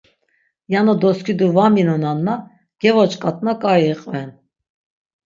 [0.73, 2.35] Yano doskidu va minonanna,
[2.81, 4.29] gevoç̆k̆atna k̆ai iqven.